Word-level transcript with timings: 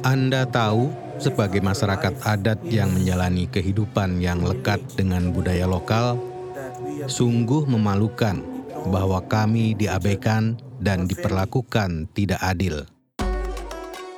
Anda 0.00 0.48
tahu, 0.48 0.88
sebagai 1.20 1.60
masyarakat 1.60 2.24
adat 2.24 2.58
yang 2.64 2.88
menjalani 2.92 3.44
kehidupan 3.52 4.20
yang 4.20 4.40
lekat 4.40 4.80
dengan 4.96 5.28
budaya 5.28 5.68
lokal, 5.68 6.16
sungguh 7.04 7.68
memalukan 7.68 8.40
bahwa 8.88 9.20
kami 9.28 9.76
diabaikan 9.76 10.56
dan 10.80 11.04
diperlakukan 11.04 12.08
tidak 12.16 12.40
adil. 12.40 12.88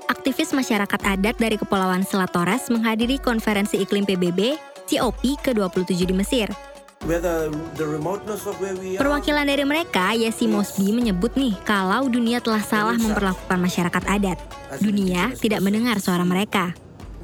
Aktivis 0.06 0.54
masyarakat 0.54 1.00
adat 1.02 1.34
dari 1.42 1.58
Kepulauan 1.58 2.06
Selat 2.06 2.30
Torres 2.30 2.70
menghadiri 2.70 3.18
konferensi 3.18 3.82
iklim 3.82 4.06
PBB 4.06 4.54
COP 4.86 5.22
ke-27 5.42 5.98
di 6.06 6.14
Mesir. 6.14 6.71
Where 7.06 7.22
the, 7.22 7.50
the 7.74 7.86
remoteness 7.86 8.46
of 8.46 8.58
where 8.62 8.74
we 8.78 8.96
are. 8.96 9.00
Perwakilan 9.02 9.46
dari 9.46 9.64
mereka, 9.66 10.14
Yesi 10.14 10.46
Mosby 10.46 10.94
menyebut 10.94 11.34
nih 11.34 11.54
kalau 11.66 12.06
dunia 12.06 12.38
telah 12.38 12.62
salah 12.62 12.96
memperlakukan 12.98 13.58
masyarakat 13.58 14.02
adat. 14.06 14.38
Dunia 14.78 15.34
tidak 15.38 15.60
mendengar 15.62 15.98
suara 15.98 16.22
mereka. 16.22 16.74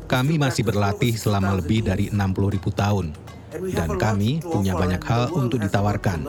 Kami 0.09 0.41
masih 0.41 0.65
berlatih 0.65 1.13
selama 1.21 1.61
lebih 1.61 1.85
dari 1.85 2.09
60.000 2.09 2.65
tahun, 2.73 3.13
And 3.49 3.65
we 3.65 3.73
have 3.73 3.89
dan 3.89 4.01
kami 4.01 4.45
punya 4.45 4.77
banyak 4.77 5.01
hal 5.05 5.33
untuk 5.33 5.61
ditawarkan. 5.61 6.21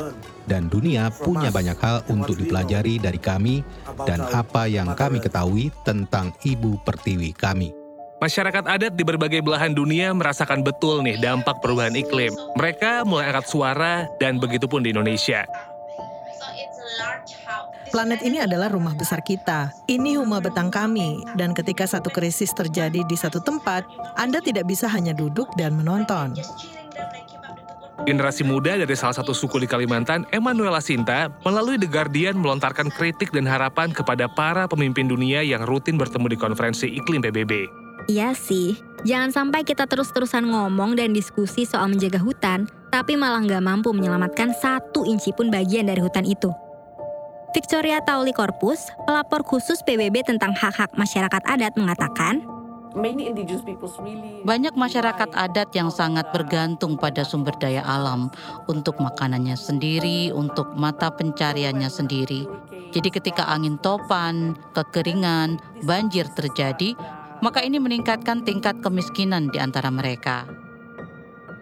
Dan 0.47 0.71
dunia 0.71 1.11
punya 1.11 1.51
banyak 1.51 1.77
hal 1.79 2.03
untuk 2.07 2.39
dipelajari 2.39 2.99
dari 2.99 3.19
kami 3.19 3.63
dan 4.07 4.23
apa 4.23 4.67
yang 4.71 4.91
kami 4.95 5.19
ketahui 5.19 5.71
tentang 5.83 6.31
ibu 6.47 6.79
pertiwi 6.83 7.35
kami. 7.35 7.78
Masyarakat 8.19 8.67
adat 8.67 8.93
di 8.99 9.07
berbagai 9.07 9.39
belahan 9.39 9.71
dunia 9.71 10.11
merasakan 10.11 10.59
betul 10.59 10.99
nih 10.99 11.15
dampak 11.23 11.63
perubahan 11.63 11.95
iklim. 11.95 12.35
Mereka 12.59 13.07
mulai 13.07 13.31
angkat 13.31 13.47
suara 13.47 14.11
dan 14.19 14.43
begitu 14.43 14.67
pun 14.67 14.83
di 14.83 14.91
Indonesia. 14.91 15.47
Planet 17.89 18.21
ini 18.21 18.43
adalah 18.43 18.69
rumah 18.69 18.93
besar 18.93 19.23
kita. 19.23 19.71
Ini 19.87 20.19
rumah 20.19 20.43
betang 20.43 20.67
kami. 20.67 21.23
Dan 21.39 21.55
ketika 21.55 21.87
satu 21.87 22.11
krisis 22.11 22.51
terjadi 22.51 23.01
di 23.07 23.15
satu 23.15 23.39
tempat, 23.39 23.87
Anda 24.19 24.43
tidak 24.43 24.67
bisa 24.67 24.85
hanya 24.91 25.15
duduk 25.15 25.49
dan 25.55 25.79
menonton. 25.79 26.37
Generasi 28.03 28.43
muda 28.43 28.75
dari 28.75 28.95
salah 28.99 29.15
satu 29.15 29.31
suku 29.31 29.63
di 29.63 29.67
Kalimantan, 29.67 30.27
Emanuela 30.35 30.83
Sinta, 30.83 31.31
melalui 31.41 31.79
The 31.79 31.87
Guardian 31.87 32.35
melontarkan 32.35 32.91
kritik 32.93 33.31
dan 33.31 33.47
harapan 33.47 33.95
kepada 33.95 34.27
para 34.27 34.67
pemimpin 34.67 35.07
dunia 35.07 35.39
yang 35.41 35.63
rutin 35.63 35.95
bertemu 35.95 36.35
di 36.35 36.37
konferensi 36.37 36.87
iklim 36.93 37.23
PBB. 37.25 37.88
Iya 38.09 38.33
sih, 38.33 38.73
jangan 39.05 39.29
sampai 39.29 39.61
kita 39.61 39.85
terus-terusan 39.85 40.49
ngomong 40.49 40.97
dan 40.97 41.13
diskusi 41.13 41.61
soal 41.61 41.93
menjaga 41.93 42.17
hutan, 42.17 42.65
tapi 42.89 43.13
malah 43.13 43.37
nggak 43.45 43.61
mampu 43.61 43.93
menyelamatkan 43.93 44.49
satu 44.57 45.05
inci 45.05 45.29
pun 45.29 45.53
bagian 45.53 45.85
dari 45.85 46.01
hutan 46.01 46.25
itu. 46.25 46.49
Victoria 47.53 48.01
Tauli 48.01 48.33
Corpus, 48.33 48.89
pelapor 49.05 49.45
khusus 49.45 49.85
PBB 49.85 50.25
tentang 50.25 50.57
hak-hak 50.57 50.89
masyarakat 50.97 51.41
adat 51.45 51.77
mengatakan, 51.77 52.41
many 52.97 53.29
indigenous 53.29 53.61
peoples 53.61 53.93
really 54.01 54.41
Banyak 54.41 54.73
masyarakat 54.73 55.29
adat 55.37 55.69
yang 55.77 55.93
sangat 55.93 56.33
bergantung 56.33 56.97
pada 56.97 57.21
sumber 57.21 57.53
daya 57.61 57.85
alam 57.85 58.33
untuk 58.65 58.97
makanannya 58.97 59.53
sendiri, 59.53 60.33
untuk 60.33 60.73
mata 60.73 61.13
pencariannya 61.13 61.93
sendiri. 61.93 62.49
Jadi 62.89 63.09
ketika 63.13 63.45
angin 63.53 63.77
topan, 63.77 64.57
kekeringan, 64.73 65.61
banjir 65.85 66.25
terjadi, 66.33 66.97
maka 67.39 67.63
ini 67.63 67.79
meningkatkan 67.79 68.43
tingkat 68.43 68.79
kemiskinan 68.83 69.51
di 69.51 69.57
antara 69.59 69.91
mereka. 69.91 70.47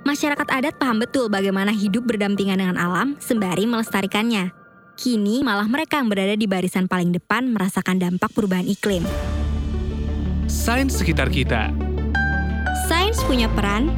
masyarakat 0.07 0.47
adat 0.47 0.79
paham 0.79 1.03
betul 1.03 1.27
bagaimana 1.27 1.75
hidup 1.75 2.07
berdampingan 2.07 2.63
dengan 2.63 2.79
alam 2.79 3.19
sembari 3.19 3.67
melestarikannya. 3.67 4.55
Kini 4.95 5.43
malah 5.43 5.67
mereka 5.67 5.99
yang 5.99 6.07
berada 6.07 6.33
di 6.33 6.47
barisan 6.47 6.87
paling 6.87 7.11
depan 7.11 7.51
merasakan 7.51 7.99
dampak 7.99 8.31
perubahan 8.31 8.63
iklim. 8.63 9.03
Sains 10.47 10.95
sekitar 10.95 11.27
kita 11.27 11.75
Sains 12.87 13.19
punya 13.27 13.51
peran, 13.51 13.91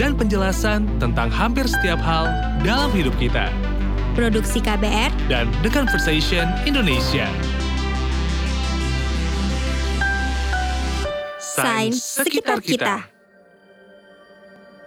dan 0.00 0.16
penjelasan 0.16 0.88
tentang 0.96 1.28
hampir 1.28 1.68
setiap 1.68 2.00
hal 2.00 2.30
dalam 2.64 2.88
hidup 2.96 3.12
kita. 3.20 3.52
produksi 4.12 4.60
KBR, 4.60 5.08
Dan 5.32 5.48
The 5.64 5.72
Conversation 5.72 6.44
Indonesia. 6.68 7.28
Sains 11.52 12.00
sekitar 12.00 12.64
kita. 12.64 13.04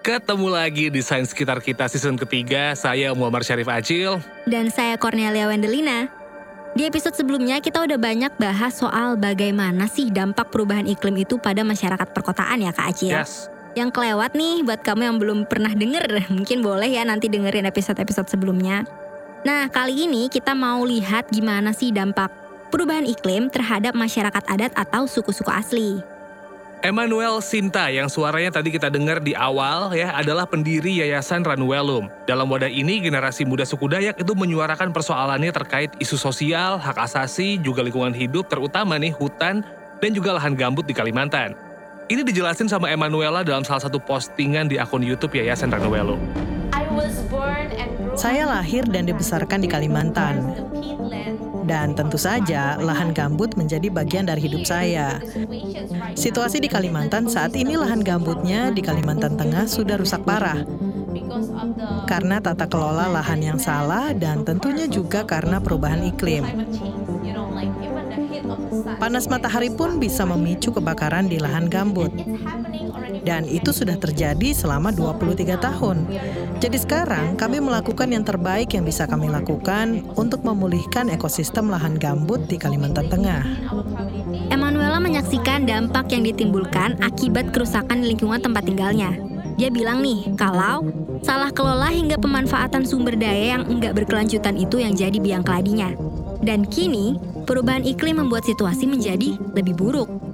Ketemu 0.02 0.50
lagi 0.50 0.90
di 0.90 0.98
Sains 1.06 1.30
Sekitar 1.30 1.62
Kita 1.62 1.86
season 1.86 2.18
ketiga, 2.18 2.74
saya 2.74 3.14
Muhammad 3.14 3.46
Syarif 3.46 3.70
Acil. 3.70 4.18
Dan 4.50 4.74
saya 4.74 4.98
Cornelia 4.98 5.46
Wendelina. 5.46 6.10
Di 6.74 6.90
episode 6.90 7.14
sebelumnya 7.14 7.62
kita 7.62 7.86
udah 7.86 8.02
banyak 8.02 8.34
bahas 8.42 8.82
soal 8.82 9.14
bagaimana 9.14 9.86
sih 9.86 10.10
dampak 10.10 10.50
perubahan 10.50 10.90
iklim 10.90 11.22
itu 11.22 11.38
pada 11.38 11.62
masyarakat 11.62 12.10
perkotaan 12.10 12.66
ya 12.66 12.74
Kak 12.74 12.98
Acil. 12.98 13.14
Yes. 13.14 13.46
Yang 13.78 14.02
kelewat 14.02 14.34
nih 14.34 14.66
buat 14.66 14.82
kamu 14.82 15.02
yang 15.06 15.18
belum 15.22 15.40
pernah 15.46 15.70
denger, 15.70 16.10
mungkin 16.34 16.66
boleh 16.66 16.90
ya 16.90 17.06
nanti 17.06 17.30
dengerin 17.30 17.70
episode-episode 17.70 18.26
sebelumnya. 18.26 18.90
Nah, 19.46 19.70
kali 19.70 20.10
ini 20.10 20.34
kita 20.34 20.58
mau 20.58 20.82
lihat 20.82 21.30
gimana 21.30 21.78
sih 21.78 21.94
dampak 21.94 22.34
perubahan 22.74 23.06
iklim 23.06 23.54
terhadap 23.54 23.94
masyarakat 23.94 24.44
adat 24.50 24.74
atau 24.74 25.06
suku-suku 25.06 25.54
asli. 25.54 26.15
Emmanuel 26.86 27.42
Sinta 27.42 27.90
yang 27.90 28.06
suaranya 28.06 28.62
tadi 28.62 28.70
kita 28.70 28.94
dengar 28.94 29.18
di 29.18 29.34
awal 29.34 29.90
ya 29.98 30.14
adalah 30.14 30.46
pendiri 30.46 31.02
Yayasan 31.02 31.42
Ranuelum. 31.42 32.14
Dalam 32.30 32.46
wadah 32.46 32.70
ini 32.70 33.02
generasi 33.02 33.42
muda 33.42 33.66
suku 33.66 33.90
Dayak 33.90 34.22
itu 34.22 34.38
menyuarakan 34.38 34.94
persoalannya 34.94 35.50
terkait 35.50 35.90
isu 35.98 36.14
sosial, 36.14 36.78
hak 36.78 36.94
asasi, 37.02 37.58
juga 37.58 37.82
lingkungan 37.82 38.14
hidup 38.14 38.54
terutama 38.54 39.02
nih 39.02 39.10
hutan 39.18 39.66
dan 39.98 40.12
juga 40.14 40.38
lahan 40.38 40.54
gambut 40.54 40.86
di 40.86 40.94
Kalimantan. 40.94 41.58
Ini 42.06 42.22
dijelasin 42.22 42.70
sama 42.70 42.94
Emanuela 42.94 43.42
dalam 43.42 43.66
salah 43.66 43.82
satu 43.82 43.98
postingan 43.98 44.70
di 44.70 44.78
akun 44.78 45.02
YouTube 45.02 45.34
Yayasan 45.42 45.74
Ranuelum. 45.74 46.22
Saya 48.14 48.46
lahir 48.46 48.86
dan 48.86 49.10
dibesarkan 49.10 49.58
di 49.58 49.66
Kalimantan. 49.66 50.54
Dan 51.66 51.98
tentu 51.98 52.22
saja 52.22 52.78
lahan 52.78 53.10
gambut 53.12 53.58
menjadi 53.58 53.90
bagian 53.90 54.30
dari 54.30 54.46
hidup 54.46 54.64
saya. 54.70 55.18
Situasi 56.14 56.62
di 56.62 56.70
Kalimantan 56.70 57.26
saat 57.26 57.58
ini 57.58 57.74
lahan 57.74 58.06
gambutnya 58.06 58.70
di 58.70 58.86
Kalimantan 58.86 59.34
Tengah 59.34 59.66
sudah 59.66 59.98
rusak 59.98 60.22
parah. 60.22 60.62
Karena 62.06 62.38
tata 62.38 62.70
kelola 62.70 63.10
lahan 63.10 63.42
yang 63.42 63.60
salah 63.60 64.14
dan 64.14 64.46
tentunya 64.46 64.86
juga 64.86 65.26
karena 65.26 65.58
perubahan 65.58 66.06
iklim. 66.06 66.46
Panas 69.02 69.26
matahari 69.26 69.74
pun 69.74 69.98
bisa 69.98 70.24
memicu 70.24 70.70
kebakaran 70.70 71.26
di 71.26 71.42
lahan 71.42 71.66
gambut. 71.66 72.14
Dan 73.26 73.50
itu 73.50 73.74
sudah 73.74 73.98
terjadi 73.98 74.54
selama 74.54 74.94
23 74.94 75.58
tahun. 75.58 76.06
Jadi 76.62 76.78
sekarang 76.78 77.34
kami 77.36 77.58
melakukan 77.58 78.08
yang 78.14 78.22
terbaik 78.22 78.78
yang 78.78 78.86
bisa 78.86 79.10
kami 79.10 79.28
lakukan 79.28 80.06
untuk 80.14 80.46
memulihkan 80.46 81.10
ekosistem 81.10 81.68
lahan 81.68 81.98
gambut 81.98 82.46
di 82.46 82.62
Kalimantan 82.62 83.10
Tengah. 83.10 83.44
Emanuela 84.54 85.02
menyaksikan 85.02 85.66
dampak 85.66 86.14
yang 86.14 86.24
ditimbulkan 86.24 87.02
akibat 87.02 87.50
kerusakan 87.50 88.06
lingkungan 88.06 88.40
tempat 88.40 88.64
tinggalnya. 88.70 89.18
Dia 89.56 89.72
bilang 89.72 90.04
nih, 90.04 90.36
kalau 90.36 90.84
salah 91.24 91.48
kelola 91.50 91.88
hingga 91.88 92.20
pemanfaatan 92.20 92.84
sumber 92.84 93.16
daya 93.16 93.58
yang 93.58 93.64
enggak 93.72 93.96
berkelanjutan 93.96 94.60
itu 94.60 94.84
yang 94.84 94.94
jadi 94.94 95.16
biang 95.16 95.48
keladinya. 95.48 95.96
Dan 96.44 96.68
kini, 96.68 97.16
perubahan 97.48 97.88
iklim 97.88 98.20
membuat 98.20 98.44
situasi 98.44 98.86
menjadi 98.86 99.40
lebih 99.56 99.74
buruk. 99.80 100.25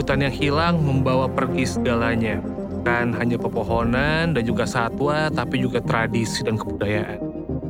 Hutan 0.00 0.24
yang 0.24 0.32
hilang 0.32 0.80
membawa 0.80 1.28
pergi 1.28 1.68
segalanya. 1.68 2.40
Kan 2.88 3.12
hanya 3.20 3.36
pepohonan 3.36 4.32
dan 4.32 4.42
juga 4.48 4.64
satwa, 4.64 5.28
tapi 5.28 5.60
juga 5.60 5.76
tradisi 5.84 6.40
dan 6.40 6.56
kebudayaan. 6.56 7.20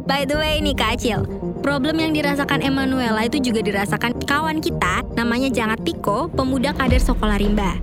By 0.06 0.30
the 0.30 0.38
way 0.38 0.62
nih 0.62 0.78
Kak 0.78 0.94
Acil, 0.94 1.26
problem 1.58 1.98
yang 1.98 2.14
dirasakan 2.14 2.62
Emanuela 2.62 3.26
itu 3.26 3.42
juga 3.42 3.66
dirasakan 3.66 4.14
kawan 4.22 4.62
kita 4.62 5.02
namanya 5.18 5.50
Jangat 5.50 5.82
Tiko, 5.82 6.30
pemuda 6.30 6.70
kader 6.70 7.02
Sekolah 7.02 7.34
Rimba. 7.34 7.82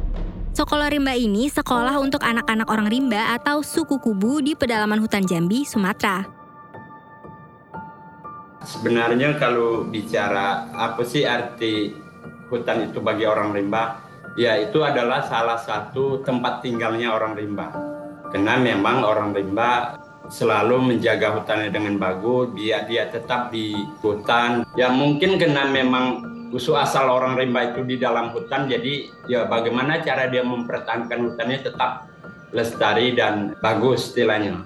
Sekolah 0.56 0.95
Rimba 0.95 1.12
ini 1.19 1.51
sekolah 1.51 2.00
untuk 2.00 2.24
anak-anak 2.24 2.72
orang 2.72 2.88
rimba 2.88 3.36
atau 3.36 3.60
suku 3.60 4.00
kubu 4.00 4.39
di 4.39 4.56
pedalaman 4.56 5.04
hutan 5.04 5.27
Jambi, 5.27 5.68
Sumatera. 5.68 6.24
Sebenarnya 8.63 9.36
kalau 9.36 9.83
bicara 9.92 10.72
apa 10.72 11.04
sih 11.04 11.27
arti 11.27 11.92
hutan 12.48 12.88
itu 12.88 13.04
bagi 13.04 13.27
orang 13.27 13.51
rimba, 13.51 14.06
ya 14.38 14.56
itu 14.62 14.86
adalah 14.86 15.25
salah 15.25 15.57
satu 15.57 16.22
tempat 16.22 16.62
tinggalnya 16.63 17.12
orang 17.12 17.34
rimba. 17.34 17.74
Karena 18.30 18.56
memang 18.62 19.01
orang 19.04 19.34
rimba 19.34 19.98
selalu 20.30 20.94
menjaga 20.94 21.34
hutannya 21.36 21.74
dengan 21.74 21.98
bagus, 21.98 22.54
dia 22.54 22.86
dia 22.86 23.10
tetap 23.10 23.50
di 23.50 23.74
hutan. 24.00 24.63
Ya 24.78 24.94
mungkin 24.94 25.42
karena 25.42 25.66
memang 25.68 26.22
usul 26.54 26.78
asal 26.78 27.10
orang 27.10 27.36
rimba 27.36 27.74
itu 27.74 27.84
di 27.84 27.98
dalam 27.98 28.31
hutan, 28.31 28.69
jadi 28.69 29.10
ya 29.28 29.50
bagaimana 29.50 30.00
cara 30.06 30.30
dia 30.30 30.45
mempertahankan 30.45 31.34
hutannya 31.34 31.60
tetap 31.66 32.07
lestari 32.54 33.18
dan 33.18 33.57
bagus 33.60 34.13
istilahnya. 34.13 34.63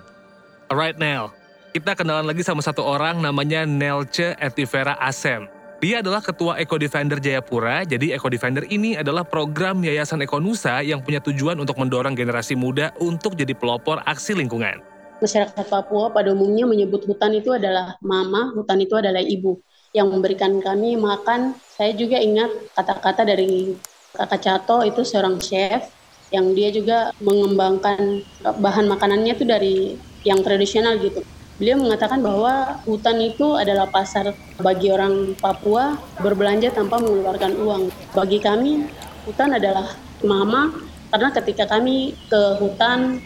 Alright 0.69 0.97
Nel, 0.97 1.33
kita 1.73 1.97
kenalan 1.97 2.29
lagi 2.29 2.45
sama 2.45 2.62
satu 2.62 2.85
orang 2.85 3.21
namanya 3.21 3.65
Nelce 3.65 4.38
Etivera 4.38 4.97
Asem. 5.01 5.60
Dia 5.81 6.06
adalah 6.06 6.22
ketua 6.22 6.62
Eco 6.62 6.78
Defender 6.78 7.18
Jayapura. 7.18 7.81
Jadi 7.81 8.13
Eco 8.13 8.30
Defender 8.30 8.62
ini 8.69 8.94
adalah 8.94 9.25
program 9.25 9.81
Yayasan 9.81 10.22
Ekonusa 10.22 10.86
yang 10.86 11.01
punya 11.01 11.18
tujuan 11.25 11.57
untuk 11.57 11.74
mendorong 11.81 12.13
generasi 12.13 12.54
muda 12.54 12.94
untuk 13.01 13.33
jadi 13.33 13.57
pelopor 13.57 13.98
aksi 14.06 14.38
lingkungan. 14.38 14.78
Masyarakat 15.25 15.66
Papua 15.66 16.13
pada 16.13 16.38
umumnya 16.38 16.69
menyebut 16.69 17.01
hutan 17.10 17.33
itu 17.33 17.50
adalah 17.50 17.98
mama, 18.06 18.54
hutan 18.54 18.78
itu 18.78 18.94
adalah 18.94 19.25
ibu 19.25 19.57
yang 19.89 20.13
memberikan 20.13 20.62
kami 20.62 21.01
makan. 21.01 21.57
Saya 21.66 21.98
juga 21.98 22.22
ingat 22.22 22.54
kata-kata 22.78 23.25
dari 23.25 23.74
Kakak 24.13 24.38
Cato 24.38 24.86
itu 24.86 25.01
seorang 25.01 25.42
chef 25.42 25.89
yang 26.30 26.54
dia 26.54 26.69
juga 26.69 27.10
mengembangkan 27.25 28.22
bahan 28.45 28.86
makanannya 28.86 29.33
itu 29.33 29.50
dari 29.50 29.98
yang 30.22 30.45
tradisional 30.45 31.01
gitu. 31.01 31.25
Beliau 31.61 31.77
mengatakan 31.77 32.25
bahwa 32.25 32.81
hutan 32.89 33.21
itu 33.21 33.53
adalah 33.53 33.85
pasar 33.85 34.33
bagi 34.57 34.89
orang 34.89 35.37
Papua 35.37 35.93
berbelanja 36.17 36.73
tanpa 36.73 36.97
mengeluarkan 36.97 37.53
uang. 37.53 37.83
Bagi 38.17 38.41
kami, 38.41 38.89
hutan 39.29 39.53
adalah 39.53 39.93
mama 40.25 40.73
karena 41.13 41.29
ketika 41.29 41.69
kami 41.69 42.17
ke 42.33 42.57
hutan 42.57 43.21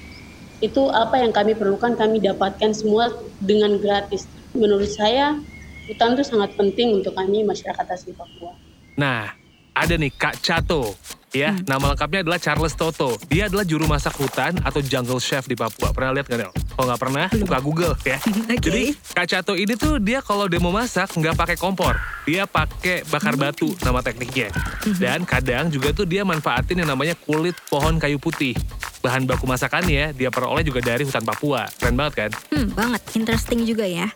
itu 0.60 0.92
apa 0.92 1.24
yang 1.24 1.32
kami 1.32 1.56
perlukan 1.56 1.96
kami 1.96 2.20
dapatkan 2.20 2.76
semua 2.76 3.08
dengan 3.40 3.80
gratis. 3.80 4.28
Menurut 4.52 4.92
saya 4.92 5.40
hutan 5.88 6.20
itu 6.20 6.28
sangat 6.28 6.60
penting 6.60 6.92
untuk 6.92 7.16
kami 7.16 7.48
masyarakat 7.48 7.88
asli 7.88 8.12
Papua. 8.12 8.52
Nah, 9.00 9.32
ada 9.72 9.96
nih 9.96 10.12
Kak 10.12 10.44
Cato 10.44 10.92
ya. 11.36 11.52
Hmm. 11.52 11.68
Nama 11.68 11.86
lengkapnya 11.94 12.20
adalah 12.24 12.40
Charles 12.40 12.74
Toto. 12.74 13.20
Dia 13.28 13.52
adalah 13.52 13.68
juru 13.68 13.84
masak 13.86 14.16
hutan 14.16 14.56
atau 14.64 14.80
jungle 14.80 15.20
chef 15.20 15.46
di 15.46 15.60
Papua. 15.60 15.92
Pernah 15.92 16.16
lihat 16.16 16.32
nggak, 16.32 16.40
Nel? 16.40 16.52
Kalau 16.56 16.86
nggak 16.88 17.02
pernah, 17.04 17.26
buka 17.28 17.58
Google 17.60 17.94
ya. 18.08 18.18
Oke. 18.56 18.64
Jadi 18.64 18.84
Kak 19.12 19.28
Cato 19.28 19.54
ini 19.60 19.76
tuh 19.76 20.00
dia 20.00 20.24
kalau 20.24 20.48
mau 20.64 20.72
masak 20.72 21.12
nggak 21.12 21.36
pakai 21.36 21.58
kompor. 21.60 22.00
Dia 22.24 22.48
pakai 22.48 23.04
bakar 23.12 23.36
batu 23.36 23.76
nama 23.84 24.00
tekniknya. 24.00 24.50
Dan 24.98 25.28
kadang 25.28 25.68
juga 25.68 25.92
tuh 25.92 26.08
dia 26.08 26.24
manfaatin 26.24 26.82
yang 26.82 26.90
namanya 26.90 27.14
kulit 27.28 27.54
pohon 27.68 28.00
kayu 28.00 28.18
putih. 28.18 28.56
Bahan 29.04 29.30
baku 29.30 29.46
masakannya 29.46 30.18
dia 30.18 30.34
peroleh 30.34 30.66
juga 30.66 30.82
dari 30.82 31.06
hutan 31.06 31.22
Papua. 31.22 31.70
Keren 31.78 31.94
banget 31.94 32.14
kan? 32.26 32.32
Hmm, 32.50 32.74
banget. 32.74 33.02
Interesting 33.14 33.62
juga 33.68 33.86
ya. 33.86 34.10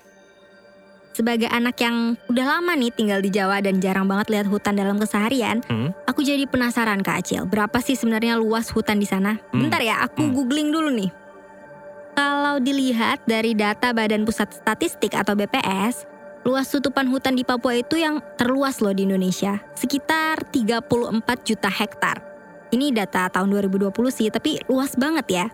Sebagai 1.20 1.52
anak 1.52 1.76
yang 1.84 2.16
udah 2.32 2.46
lama 2.48 2.80
nih 2.80 2.96
tinggal 2.96 3.20
di 3.20 3.28
Jawa 3.28 3.60
dan 3.60 3.84
jarang 3.84 4.08
banget 4.08 4.32
lihat 4.32 4.48
hutan 4.48 4.80
dalam 4.80 4.96
keseharian, 4.96 5.60
Hmm. 5.68 5.92
aku 6.08 6.24
jadi 6.24 6.48
penasaran 6.48 7.04
Kak 7.04 7.20
Acil, 7.20 7.44
berapa 7.44 7.76
sih 7.84 8.00
sebenarnya 8.00 8.40
luas 8.40 8.72
hutan 8.72 8.96
di 8.96 9.04
sana? 9.04 9.36
Hmm. 9.52 9.68
Bentar 9.68 9.84
ya, 9.84 10.00
aku 10.00 10.24
Hmm. 10.24 10.32
googling 10.32 10.72
dulu 10.72 10.88
nih. 10.96 11.12
Kalau 12.16 12.64
dilihat 12.64 13.20
dari 13.28 13.52
data 13.52 13.92
Badan 13.92 14.24
Pusat 14.24 14.64
Statistik 14.64 15.12
atau 15.12 15.36
BPS, 15.36 16.08
luas 16.48 16.72
tutupan 16.72 17.12
hutan 17.12 17.36
di 17.36 17.44
Papua 17.44 17.76
itu 17.76 18.00
yang 18.00 18.24
terluas 18.40 18.80
loh 18.80 18.96
di 18.96 19.04
Indonesia, 19.04 19.60
sekitar 19.76 20.48
34 20.56 21.44
juta 21.44 21.68
hektar. 21.68 22.24
Ini 22.72 22.96
data 22.96 23.28
tahun 23.28 23.52
2020 23.52 24.08
sih, 24.08 24.32
tapi 24.32 24.64
luas 24.72 24.96
banget 24.96 25.28
ya. 25.28 25.46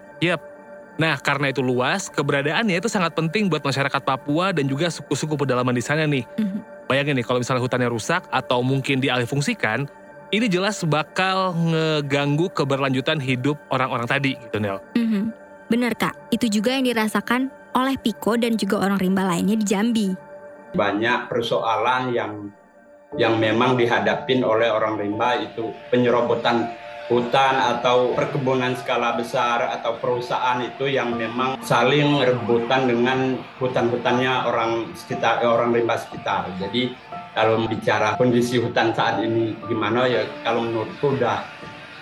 Nah, 0.96 1.20
karena 1.20 1.52
itu 1.52 1.60
luas, 1.60 2.08
keberadaannya 2.08 2.80
itu 2.80 2.88
sangat 2.88 3.12
penting 3.20 3.52
buat 3.52 3.60
masyarakat 3.60 4.00
Papua 4.00 4.56
dan 4.56 4.64
juga 4.64 4.88
suku-suku 4.88 5.36
pedalaman 5.36 5.76
di 5.76 5.84
sana 5.84 6.08
nih. 6.08 6.24
Mhm. 6.40 6.88
Bayangin 6.88 7.20
nih, 7.20 7.26
kalau 7.28 7.44
misalnya 7.44 7.60
hutannya 7.60 7.90
rusak 7.92 8.24
atau 8.32 8.64
mungkin 8.64 9.04
dialihfungsikan, 9.04 9.90
ini 10.32 10.48
jelas 10.48 10.80
bakal 10.88 11.52
ngeganggu 11.52 12.48
keberlanjutan 12.56 13.20
hidup 13.20 13.60
orang-orang 13.74 14.08
tadi 14.08 14.40
gitu, 14.40 14.58
Nel. 14.64 14.80
Mhm. 14.96 15.36
Bener 15.68 15.98
Kak, 15.98 16.32
itu 16.32 16.48
juga 16.48 16.78
yang 16.78 16.86
dirasakan 16.88 17.52
oleh 17.76 18.00
Piko 18.00 18.40
dan 18.40 18.56
juga 18.56 18.80
orang 18.80 18.96
rimba 19.02 19.28
lainnya 19.28 19.60
di 19.60 19.66
Jambi. 19.68 20.10
banyak 20.76 21.32
persoalan 21.32 22.12
yang 22.12 22.52
yang 23.16 23.40
memang 23.40 23.80
dihadapin 23.80 24.44
oleh 24.44 24.68
orang 24.68 25.00
rimba 25.00 25.40
itu 25.40 25.72
penyerobotan 25.88 26.68
hutan 27.06 27.56
atau 27.78 28.18
perkebunan 28.18 28.74
skala 28.74 29.14
besar 29.14 29.70
atau 29.78 30.02
perusahaan 30.02 30.58
itu 30.66 30.90
yang 30.90 31.14
memang 31.14 31.62
saling 31.62 32.18
rebutan 32.26 32.90
dengan 32.90 33.38
hutan-hutannya 33.62 34.50
orang 34.50 34.90
sekitar 34.98 35.46
eh, 35.46 35.50
orang 35.50 35.70
rimba 35.70 36.02
sekitar. 36.02 36.50
Jadi 36.58 36.98
kalau 37.38 37.62
bicara 37.70 38.18
kondisi 38.18 38.58
hutan 38.58 38.96
saat 38.96 39.22
ini 39.22 39.54
gimana 39.70 40.10
ya 40.10 40.26
kalau 40.42 40.66
menurutku 40.66 41.14
udah 41.14 41.46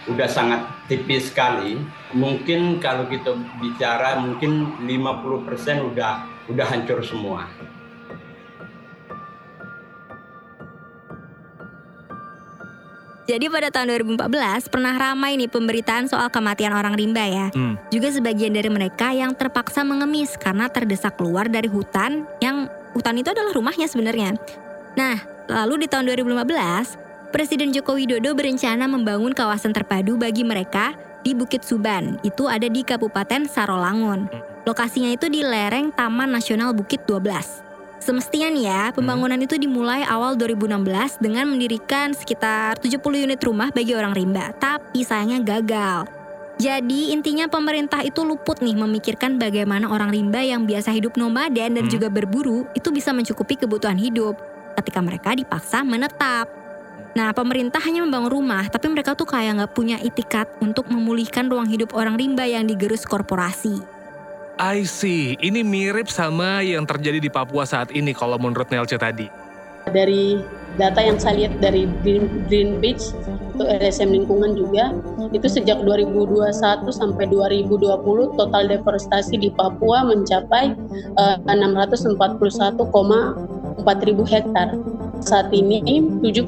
udah 0.07 0.27
sangat 0.27 0.63
tipis 0.87 1.31
sekali. 1.31 1.79
Mungkin 2.15 2.79
kalau 2.79 3.07
kita 3.07 3.35
bicara 3.59 4.19
mungkin 4.19 4.79
50% 4.87 5.89
udah 5.91 6.13
udah 6.51 6.65
hancur 6.67 6.99
semua. 7.03 7.47
Jadi 13.23 13.47
pada 13.47 13.71
tahun 13.71 14.03
2014 14.19 14.67
pernah 14.67 14.93
ramai 14.99 15.39
nih 15.39 15.47
pemberitaan 15.47 16.11
soal 16.11 16.27
kematian 16.27 16.75
orang 16.75 16.91
rimba 16.99 17.23
ya. 17.23 17.47
Hmm. 17.55 17.79
Juga 17.87 18.11
sebagian 18.11 18.51
dari 18.51 18.67
mereka 18.67 19.15
yang 19.15 19.31
terpaksa 19.31 19.87
mengemis 19.87 20.35
karena 20.35 20.67
terdesak 20.67 21.15
keluar 21.15 21.47
dari 21.47 21.71
hutan 21.71 22.27
yang 22.43 22.67
hutan 22.91 23.15
itu 23.15 23.31
adalah 23.31 23.55
rumahnya 23.55 23.87
sebenarnya. 23.87 24.35
Nah, 24.99 25.23
lalu 25.47 25.85
di 25.85 25.87
tahun 25.87 26.11
2015, 26.11 27.31
Presiden 27.31 27.73
Joko 27.73 27.95
Widodo 27.95 28.35
berencana 28.35 28.85
membangun 28.85 29.31
kawasan 29.31 29.71
terpadu 29.71 30.19
bagi 30.19 30.43
mereka 30.43 30.93
di 31.23 31.31
Bukit 31.31 31.63
Suban. 31.63 32.19
Itu 32.21 32.51
ada 32.51 32.67
di 32.67 32.83
Kabupaten 32.83 33.47
Sarolangun. 33.47 34.27
Lokasinya 34.67 35.15
itu 35.15 35.31
di 35.31 35.41
lereng 35.41 35.95
Taman 35.95 36.29
Nasional 36.29 36.75
Bukit 36.75 37.07
12. 37.07 37.62
Semestinya 38.03 38.51
nih 38.51 38.65
ya, 38.67 38.83
pembangunan 38.91 39.39
itu 39.39 39.55
dimulai 39.55 40.03
awal 40.03 40.35
2016 40.35 41.23
dengan 41.23 41.47
mendirikan 41.47 42.11
sekitar 42.11 42.75
70 42.75 42.99
unit 42.99 43.39
rumah 43.39 43.71
bagi 43.71 43.95
orang 43.95 44.11
rimba, 44.11 44.51
tapi 44.59 45.07
sayangnya 45.07 45.39
gagal. 45.39 46.11
Jadi 46.59 47.15
intinya 47.15 47.47
pemerintah 47.47 48.03
itu 48.03 48.27
luput 48.27 48.59
nih 48.59 48.75
memikirkan 48.75 49.39
bagaimana 49.39 49.87
orang 49.87 50.11
rimba 50.11 50.43
yang 50.43 50.67
biasa 50.67 50.91
hidup 50.91 51.15
nomaden 51.15 51.79
dan 51.79 51.85
Hmm. 51.87 51.93
juga 51.95 52.11
berburu 52.11 52.67
itu 52.75 52.91
bisa 52.91 53.15
mencukupi 53.15 53.55
kebutuhan 53.55 53.95
hidup 53.95 54.35
ketika 54.75 54.99
mereka 54.99 55.31
dipaksa 55.33 55.81
menetap. 55.87 56.51
Nah 57.15 57.31
pemerintah 57.31 57.79
hanya 57.87 58.03
membangun 58.03 58.35
rumah 58.35 58.67
tapi 58.67 58.91
mereka 58.91 59.15
tuh 59.15 59.25
kayak 59.25 59.63
nggak 59.63 59.73
punya 59.73 59.97
itikat 60.03 60.45
untuk 60.59 60.91
memulihkan 60.91 61.47
ruang 61.47 61.71
hidup 61.71 61.95
orang 61.95 62.19
rimba 62.19 62.43
yang 62.45 62.67
digerus 62.67 63.07
korporasi. 63.07 64.02
I 64.61 64.85
see, 64.85 65.33
ini 65.41 65.65
mirip 65.65 66.13
sama 66.13 66.61
yang 66.61 66.85
terjadi 66.85 67.17
di 67.17 67.25
Papua 67.25 67.65
saat 67.65 67.89
ini 67.89 68.13
kalau 68.13 68.37
menurut 68.37 68.69
Nelce 68.69 69.01
tadi. 69.01 69.25
Dari 69.89 70.37
data 70.77 71.01
yang 71.01 71.17
saya 71.17 71.45
lihat 71.45 71.57
dari 71.57 71.89
Green, 72.05 72.45
Green 72.45 72.77
Beach, 72.77 73.17
itu 73.25 73.63
LSM 73.65 74.13
lingkungan 74.13 74.53
juga, 74.53 74.93
itu 75.33 75.49
sejak 75.49 75.81
2021 75.81 76.53
sampai 76.93 77.25
2020 77.33 78.37
total 78.37 78.63
deforestasi 78.69 79.41
di 79.41 79.49
Papua 79.49 80.05
mencapai 80.05 80.77
eh, 81.17 81.35
641,4 81.49 82.77
ribu 84.05 84.21
hektar. 84.21 84.77
Saat 85.25 85.49
ini 85.49 85.81
7,5 86.21 86.45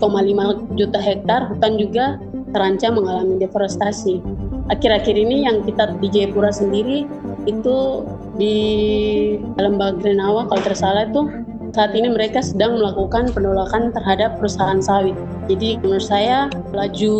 juta 0.78 1.00
hektar 1.02 1.50
hutan 1.50 1.74
juga 1.82 2.22
terancam 2.54 3.02
mengalami 3.02 3.42
deforestasi. 3.42 4.22
Akhir-akhir 4.70 5.16
ini 5.18 5.46
yang 5.46 5.66
kita 5.66 5.98
di 6.00 6.08
Jayapura 6.10 6.50
sendiri 6.50 7.04
itu 7.46 8.06
di 8.36 8.58
Lembah 9.56 9.98
Grenawa 10.02 10.50
kalau 10.50 10.62
tersalah 10.66 11.08
itu 11.10 11.30
saat 11.76 11.92
ini 11.92 12.08
mereka 12.08 12.40
sedang 12.40 12.80
melakukan 12.80 13.36
penolakan 13.36 13.92
terhadap 13.92 14.40
perusahaan 14.40 14.80
sawit. 14.80 15.16
Jadi 15.52 15.78
menurut 15.84 16.06
saya 16.06 16.48
laju 16.72 17.14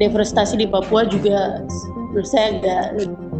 deforestasi 0.00 0.56
di 0.58 0.66
Papua 0.66 1.04
juga 1.04 1.60
menurut 2.12 2.28
saya 2.28 2.56
agak 2.56 2.84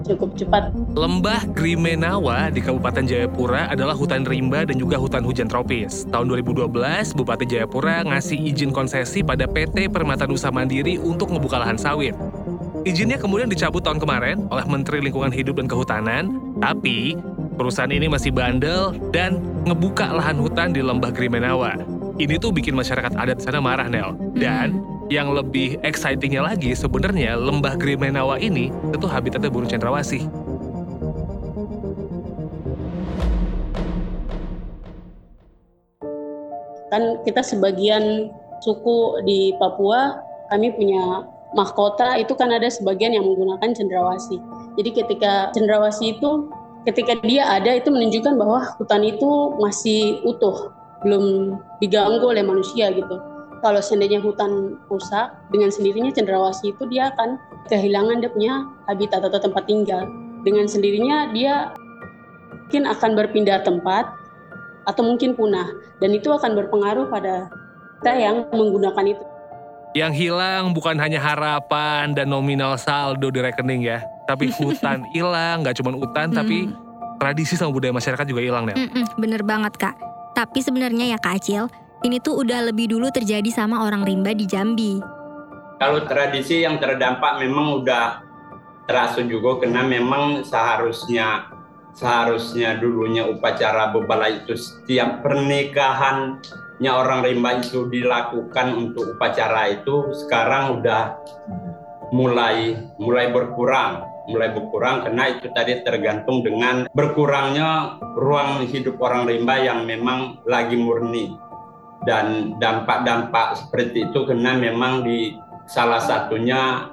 cukup 0.04 0.34
cepat. 0.36 0.68
Lembah 0.92 1.46
Grimenawa 1.56 2.50
di 2.50 2.60
Kabupaten 2.60 3.06
Jayapura 3.06 3.70
adalah 3.70 3.96
hutan 3.96 4.26
rimba 4.26 4.66
dan 4.66 4.76
juga 4.76 4.98
hutan 4.98 5.22
hujan 5.24 5.46
tropis. 5.48 6.04
Tahun 6.10 6.26
2012, 6.28 6.68
Bupati 7.16 7.46
Jayapura 7.48 8.04
ngasih 8.04 8.36
izin 8.52 8.74
konsesi 8.74 9.22
pada 9.24 9.46
PT 9.48 9.88
Permata 9.88 10.26
Nusa 10.28 10.50
Mandiri 10.52 10.98
untuk 10.98 11.32
ngebuka 11.32 11.62
lahan 11.62 11.78
sawit. 11.78 12.12
Izinnya 12.82 13.14
kemudian 13.14 13.46
dicabut 13.46 13.86
tahun 13.86 14.02
kemarin 14.02 14.50
oleh 14.50 14.66
Menteri 14.66 14.98
Lingkungan 14.98 15.30
Hidup 15.30 15.54
dan 15.62 15.70
Kehutanan, 15.70 16.24
tapi 16.58 17.14
perusahaan 17.54 17.94
ini 17.94 18.10
masih 18.10 18.34
bandel 18.34 18.98
dan 19.14 19.38
ngebuka 19.62 20.10
lahan 20.10 20.42
hutan 20.42 20.74
di 20.74 20.82
Lembah 20.82 21.14
Grimenawa. 21.14 21.78
Ini 22.18 22.42
tuh 22.42 22.50
bikin 22.50 22.74
masyarakat 22.74 23.14
adat 23.14 23.38
sana 23.38 23.62
marah, 23.62 23.86
Nel. 23.86 24.18
Dan 24.34 24.82
yang 25.06 25.30
lebih 25.30 25.78
excitingnya 25.86 26.42
lagi, 26.42 26.74
sebenarnya 26.74 27.38
Lembah 27.38 27.78
Grimenawa 27.78 28.42
ini 28.42 28.74
itu 28.90 29.06
habitatnya 29.06 29.46
burung 29.46 29.70
cendrawasih. 29.70 30.26
Kan 36.90 37.22
kita 37.22 37.46
sebagian 37.46 38.26
suku 38.58 39.22
di 39.22 39.54
Papua 39.62 40.18
kami 40.50 40.74
punya 40.74 41.30
mahkota 41.52 42.16
itu 42.16 42.32
kan 42.36 42.52
ada 42.52 42.68
sebagian 42.68 43.12
yang 43.12 43.24
menggunakan 43.24 43.72
cendrawasih. 43.76 44.40
Jadi 44.80 44.90
ketika 44.92 45.52
cendrawasih 45.52 46.18
itu 46.18 46.48
ketika 46.88 47.18
dia 47.22 47.46
ada 47.46 47.78
itu 47.78 47.92
menunjukkan 47.92 48.34
bahwa 48.36 48.66
hutan 48.80 49.02
itu 49.06 49.30
masih 49.60 50.20
utuh. 50.26 50.72
belum 51.02 51.58
diganggu 51.82 52.22
oleh 52.22 52.46
manusia 52.46 52.94
gitu. 52.94 53.18
Kalau 53.58 53.82
seandainya 53.82 54.22
hutan 54.22 54.78
rusak, 54.86 55.34
dengan 55.50 55.66
sendirinya 55.66 56.14
cendrawasih 56.14 56.78
itu 56.78 56.86
dia 56.86 57.10
akan 57.10 57.42
kehilangan 57.66 58.22
dia 58.22 58.30
punya 58.30 58.54
habitat 58.86 59.26
atau 59.26 59.42
tempat 59.42 59.66
tinggal. 59.66 60.06
Dengan 60.46 60.70
sendirinya 60.70 61.34
dia 61.34 61.74
mungkin 62.70 62.86
akan 62.86 63.18
berpindah 63.18 63.66
tempat 63.66 64.14
atau 64.86 65.02
mungkin 65.02 65.34
punah. 65.34 65.74
Dan 65.98 66.14
itu 66.14 66.30
akan 66.30 66.54
berpengaruh 66.54 67.10
pada 67.10 67.50
kita 67.98 68.12
yang 68.14 68.46
menggunakan 68.54 69.18
itu. 69.18 69.24
Yang 69.92 70.12
hilang 70.24 70.72
bukan 70.72 70.96
hanya 70.96 71.20
harapan 71.20 72.16
dan 72.16 72.32
nominal 72.32 72.80
saldo 72.80 73.28
di 73.28 73.44
rekening 73.44 73.84
ya, 73.84 74.00
tapi 74.24 74.48
hutan 74.58 75.04
hilang, 75.12 75.60
nggak 75.60 75.76
cuma 75.76 75.92
hutan, 75.92 76.32
tapi 76.32 76.72
tradisi 77.20 77.54
sama 77.54 77.76
budaya 77.76 77.92
masyarakat 77.92 78.24
juga 78.24 78.40
hilang 78.40 78.64
Nel. 78.64 78.74
Mm-mm, 78.74 79.04
bener 79.20 79.44
banget 79.44 79.76
kak. 79.76 79.94
Tapi 80.32 80.64
sebenarnya 80.64 81.12
ya 81.12 81.18
kak 81.20 81.44
Acil, 81.44 81.68
ini 82.02 82.18
tuh 82.18 82.40
udah 82.40 82.72
lebih 82.72 82.88
dulu 82.88 83.12
terjadi 83.12 83.46
sama 83.52 83.84
orang 83.84 84.02
rimba 84.02 84.32
di 84.32 84.48
Jambi. 84.48 84.98
Kalau 85.76 86.08
tradisi 86.08 86.64
yang 86.64 86.80
terdampak 86.80 87.36
memang 87.42 87.84
udah 87.84 88.24
terasa 88.88 89.22
juga 89.22 89.60
karena 89.60 89.84
memang 89.84 90.42
seharusnya 90.42 91.51
seharusnya 91.92 92.80
dulunya 92.80 93.28
upacara 93.28 93.92
bebala 93.92 94.32
itu 94.32 94.56
setiap 94.56 95.20
pernikahannya 95.20 96.90
orang 96.92 97.20
rimba 97.24 97.60
itu 97.60 97.88
dilakukan 97.92 98.74
untuk 98.76 99.16
upacara 99.16 99.76
itu 99.76 100.12
sekarang 100.24 100.80
udah 100.80 101.16
mulai 102.12 102.76
mulai 103.00 103.32
berkurang. 103.32 104.08
Mulai 104.22 104.54
berkurang 104.54 105.02
karena 105.02 105.34
itu 105.34 105.50
tadi 105.50 105.82
tergantung 105.82 106.46
dengan 106.46 106.86
berkurangnya 106.94 107.98
ruang 108.14 108.70
hidup 108.70 108.94
orang 109.02 109.26
rimba 109.26 109.58
yang 109.58 109.82
memang 109.82 110.38
lagi 110.46 110.78
murni. 110.78 111.34
Dan 112.06 112.58
dampak-dampak 112.62 113.58
seperti 113.58 114.10
itu 114.10 114.22
karena 114.22 114.54
memang 114.54 115.02
di 115.02 115.34
salah 115.66 116.02
satunya 116.02 116.91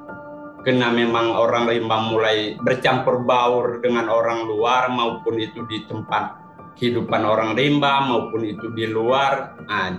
karena 0.64 0.92
memang 0.92 1.34
orang 1.34 1.72
rimba 1.72 1.98
mulai 2.04 2.60
bercampur 2.60 3.24
baur 3.24 3.80
dengan 3.80 4.12
orang 4.12 4.44
luar 4.44 4.92
maupun 4.92 5.40
itu 5.40 5.64
di 5.66 5.88
tempat 5.88 6.36
kehidupan 6.76 7.24
orang 7.24 7.56
rimba 7.56 8.04
maupun 8.04 8.44
itu 8.44 8.72
di 8.76 8.88
luar 8.88 9.60
nah, 9.68 9.96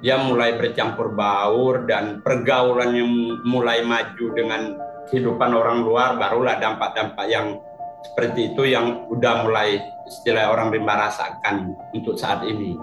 dia 0.00 0.16
mulai 0.20 0.56
bercampur 0.56 1.12
baur 1.12 1.84
dan 1.84 2.24
pergaulannya 2.24 3.04
mulai 3.44 3.84
maju 3.84 4.26
dengan 4.32 4.76
kehidupan 5.12 5.52
orang 5.52 5.84
luar 5.84 6.16
barulah 6.16 6.56
dampak-dampak 6.56 7.26
yang 7.28 7.60
seperti 8.00 8.56
itu 8.56 8.64
yang 8.64 9.04
udah 9.12 9.44
mulai 9.44 9.76
istilah 10.08 10.48
orang 10.48 10.72
rimba 10.72 10.96
rasakan 10.96 11.76
untuk 11.92 12.16
saat 12.16 12.40
ini. 12.48 12.74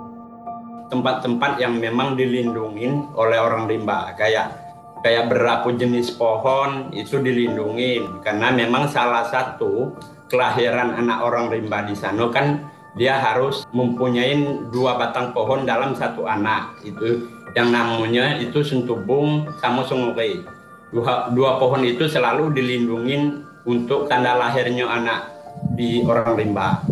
Tempat-tempat 0.88 1.60
yang 1.60 1.82
memang 1.82 2.16
dilindungi 2.16 3.18
oleh 3.18 3.40
orang 3.42 3.68
rimba 3.68 4.14
kayak 4.16 4.67
kayak 5.02 5.30
berapa 5.30 5.68
jenis 5.74 6.16
pohon 6.16 6.94
itu 6.94 7.20
dilindungi. 7.22 8.22
Karena 8.22 8.54
memang 8.54 8.90
salah 8.90 9.28
satu 9.28 9.94
kelahiran 10.28 10.98
anak 10.98 11.24
orang 11.24 11.48
rimba 11.54 11.88
di 11.88 11.96
sana 11.96 12.28
kan 12.30 12.68
dia 12.98 13.16
harus 13.16 13.64
mempunyai 13.72 14.34
dua 14.74 14.98
batang 14.98 15.32
pohon 15.32 15.64
dalam 15.64 15.94
satu 15.94 16.26
anak. 16.26 16.82
Itu 16.82 17.30
yang 17.54 17.74
namanya 17.74 18.38
itu 18.42 18.62
sentubung 18.62 19.48
sama 19.62 19.86
sungai 19.86 20.44
dua, 20.92 21.32
dua 21.32 21.60
pohon 21.60 21.84
itu 21.84 22.08
selalu 22.08 22.54
dilindungi 22.56 23.44
untuk 23.68 24.08
tanda 24.08 24.36
lahirnya 24.40 24.88
anak 24.88 25.32
di 25.76 26.04
orang 26.06 26.40
rimba. 26.40 26.84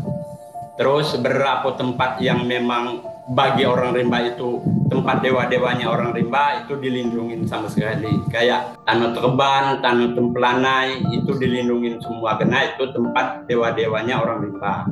Terus 0.76 1.16
beberapa 1.16 1.72
tempat 1.80 2.20
yang 2.20 2.44
memang 2.44 3.00
bagi 3.26 3.66
orang 3.66 3.98
rimba 3.98 4.22
itu 4.22 4.62
tempat 4.86 5.26
dewa-dewanya 5.26 5.90
orang 5.90 6.14
rimba 6.14 6.62
itu 6.62 6.78
dilindungi 6.78 7.50
sama 7.50 7.66
sekali. 7.66 8.22
Kayak 8.30 8.78
tanah 8.86 9.18
terban, 9.18 9.82
tanah 9.82 10.14
tempelanai 10.14 11.02
itu 11.10 11.34
dilindungi 11.34 11.98
semua. 12.06 12.38
Karena 12.38 12.70
itu 12.70 12.86
tempat 12.94 13.50
dewa-dewanya 13.50 14.22
orang 14.22 14.46
rimba. 14.46 14.86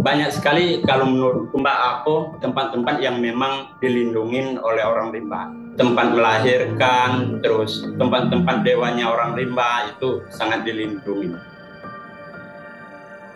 Banyak 0.00 0.36
sekali 0.36 0.84
kalau 0.84 1.08
menurut 1.08 1.48
Mbak 1.52 1.78
aku 1.80 2.36
tempat-tempat 2.40 3.00
yang 3.00 3.20
memang 3.20 3.72
dilindungi 3.80 4.60
oleh 4.60 4.84
orang 4.84 5.12
rimba. 5.12 5.48
Tempat 5.76 6.12
melahirkan 6.12 7.40
terus 7.40 7.84
tempat-tempat 8.00 8.64
dewanya 8.64 9.12
orang 9.12 9.36
rimba 9.36 9.92
itu 9.92 10.24
sangat 10.32 10.64
dilindungi. 10.64 11.36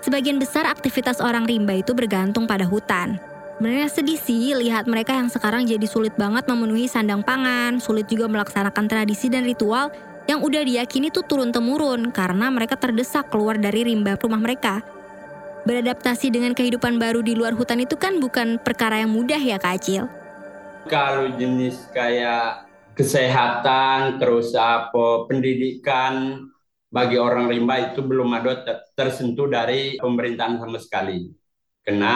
Sebagian 0.04 0.40
besar 0.40 0.64
aktivitas 0.64 1.20
orang 1.20 1.44
rimba 1.44 1.76
itu 1.76 1.92
bergantung 1.92 2.48
pada 2.48 2.64
hutan. 2.64 3.20
Sebenarnya 3.58 3.90
sedih 3.90 4.14
sih 4.22 4.54
lihat 4.54 4.86
mereka 4.86 5.18
yang 5.18 5.26
sekarang 5.26 5.66
jadi 5.66 5.82
sulit 5.82 6.14
banget 6.14 6.46
memenuhi 6.46 6.86
sandang 6.86 7.26
pangan, 7.26 7.82
sulit 7.82 8.06
juga 8.06 8.30
melaksanakan 8.30 8.86
tradisi 8.86 9.26
dan 9.26 9.42
ritual 9.42 9.90
yang 10.30 10.46
udah 10.46 10.62
diyakini 10.62 11.10
tuh 11.10 11.26
turun-temurun 11.26 12.14
karena 12.14 12.54
mereka 12.54 12.78
terdesak 12.78 13.34
keluar 13.34 13.58
dari 13.58 13.82
rimba 13.82 14.14
rumah 14.14 14.38
mereka. 14.38 14.78
Beradaptasi 15.66 16.30
dengan 16.30 16.54
kehidupan 16.54 17.02
baru 17.02 17.18
di 17.18 17.34
luar 17.34 17.50
hutan 17.58 17.82
itu 17.82 17.98
kan 17.98 18.22
bukan 18.22 18.62
perkara 18.62 19.02
yang 19.02 19.10
mudah 19.10 19.42
ya 19.42 19.58
Kak 19.58 19.74
Acil. 19.74 20.06
Kalau 20.86 21.26
jenis 21.34 21.82
kayak 21.90 22.62
kesehatan, 22.94 24.22
terus 24.22 24.54
apa 24.54 25.26
pendidikan 25.26 26.46
bagi 26.94 27.18
orang 27.18 27.50
rimba 27.50 27.90
itu 27.90 28.06
belum 28.06 28.38
ada 28.38 28.86
tersentuh 28.94 29.50
dari 29.50 29.98
pemerintahan 29.98 30.62
sama 30.62 30.78
sekali. 30.78 31.26
Karena 31.82 32.14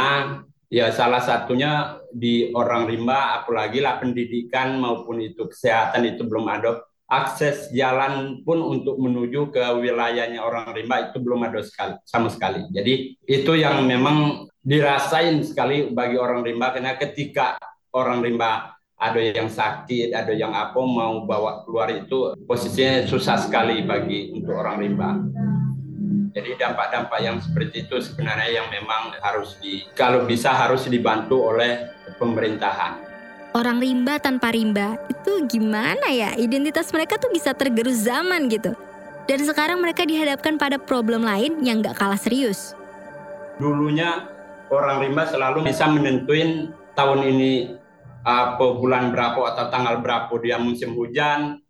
ya 0.72 0.88
salah 0.88 1.20
satunya 1.20 2.00
di 2.08 2.48
orang 2.56 2.88
rimba 2.88 3.44
apalagi 3.44 3.84
lah 3.84 4.00
pendidikan 4.00 4.80
maupun 4.80 5.20
itu 5.20 5.44
kesehatan 5.44 6.08
itu 6.08 6.24
belum 6.24 6.48
ada 6.48 6.80
akses 7.12 7.68
jalan 7.76 8.40
pun 8.40 8.64
untuk 8.64 8.96
menuju 8.96 9.52
ke 9.52 9.60
wilayahnya 9.60 10.40
orang 10.40 10.72
rimba 10.72 11.12
itu 11.12 11.20
belum 11.20 11.44
ada 11.44 11.60
sekali, 11.60 12.00
sama 12.08 12.32
sekali 12.32 12.64
jadi 12.72 13.12
itu 13.20 13.52
yang 13.52 13.84
memang 13.84 14.48
dirasain 14.64 15.44
sekali 15.44 15.92
bagi 15.92 16.16
orang 16.16 16.40
rimba 16.40 16.72
karena 16.72 16.96
ketika 16.96 17.60
orang 17.92 18.24
rimba 18.24 18.72
ada 19.02 19.18
yang 19.18 19.50
sakit, 19.50 20.14
ada 20.14 20.30
yang 20.30 20.54
apa 20.54 20.78
mau 20.78 21.26
bawa 21.26 21.66
keluar 21.66 21.90
itu 21.90 22.38
posisinya 22.46 23.02
susah 23.10 23.34
sekali 23.34 23.82
bagi 23.82 24.30
untuk 24.30 24.54
orang 24.54 24.78
rimba. 24.78 25.10
Jadi 26.32 26.56
dampak-dampak 26.56 27.20
yang 27.20 27.36
seperti 27.44 27.84
itu 27.84 28.00
sebenarnya 28.00 28.48
yang 28.48 28.66
memang 28.72 29.12
harus 29.20 29.60
di 29.60 29.84
kalau 29.92 30.24
bisa 30.24 30.48
harus 30.48 30.88
dibantu 30.88 31.52
oleh 31.52 31.92
pemerintahan. 32.16 33.04
Orang 33.52 33.84
rimba 33.84 34.16
tanpa 34.16 34.48
rimba 34.48 34.96
itu 35.12 35.44
gimana 35.44 36.08
ya? 36.08 36.32
Identitas 36.40 36.88
mereka 36.96 37.20
tuh 37.20 37.28
bisa 37.28 37.52
tergerus 37.52 38.00
zaman 38.08 38.48
gitu. 38.48 38.72
Dan 39.28 39.44
sekarang 39.44 39.84
mereka 39.84 40.08
dihadapkan 40.08 40.56
pada 40.56 40.80
problem 40.80 41.22
lain 41.22 41.60
yang 41.60 41.84
gak 41.84 42.00
kalah 42.00 42.16
serius. 42.16 42.72
Dulunya 43.60 44.24
orang 44.72 45.04
rimba 45.04 45.28
selalu 45.28 45.68
bisa 45.68 45.84
menentuin 45.84 46.72
tahun 46.96 47.28
ini 47.28 47.76
apa 48.24 48.66
bulan 48.80 49.12
berapa 49.12 49.38
atau 49.52 49.66
tanggal 49.68 50.00
berapa 50.00 50.32
dia 50.40 50.56
musim 50.56 50.96
hujan, 50.96 51.61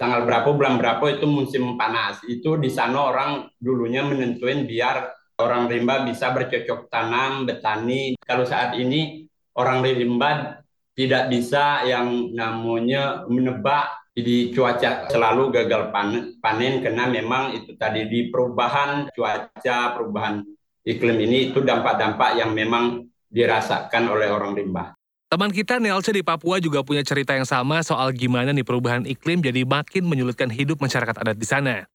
tanggal 0.00 0.24
berapa 0.24 0.48
bulan 0.56 0.80
berapa 0.80 1.04
itu 1.12 1.28
musim 1.28 1.76
panas. 1.76 2.24
Itu 2.24 2.56
di 2.56 2.72
sana 2.72 3.12
orang 3.12 3.52
dulunya 3.60 4.00
menentuin 4.00 4.64
biar 4.64 5.12
orang 5.36 5.68
rimba 5.68 6.08
bisa 6.08 6.32
bercocok 6.32 6.88
tanam 6.88 7.44
bertani. 7.44 8.16
Kalau 8.16 8.48
saat 8.48 8.80
ini 8.80 9.28
orang 9.60 9.84
rimba 9.84 10.64
tidak 10.96 11.28
bisa 11.28 11.84
yang 11.84 12.32
namanya 12.32 13.28
menebak 13.28 13.92
di 14.16 14.48
cuaca. 14.56 15.08
Selalu 15.12 15.52
gagal 15.52 15.92
panen, 15.92 16.40
panen 16.40 16.80
karena 16.80 17.04
memang 17.04 17.52
itu 17.60 17.76
tadi 17.76 18.08
di 18.08 18.32
perubahan 18.32 19.12
cuaca 19.12 19.78
perubahan 19.96 20.40
iklim 20.80 21.18
ini 21.20 21.52
itu 21.52 21.60
dampak-dampak 21.60 22.40
yang 22.40 22.56
memang 22.56 23.04
dirasakan 23.28 24.10
oleh 24.10 24.32
orang 24.32 24.56
rimba. 24.56 24.96
Teman 25.30 25.54
kita 25.54 25.78
Nelce 25.78 26.10
di 26.10 26.26
Papua 26.26 26.58
juga 26.58 26.82
punya 26.82 27.06
cerita 27.06 27.30
yang 27.30 27.46
sama 27.46 27.86
soal 27.86 28.10
gimana 28.10 28.50
nih 28.50 28.66
perubahan 28.66 29.06
iklim 29.06 29.38
jadi 29.38 29.62
makin 29.62 30.10
menyulitkan 30.10 30.50
hidup 30.50 30.82
masyarakat 30.82 31.14
adat 31.22 31.38
di 31.38 31.46
sana. 31.46 31.86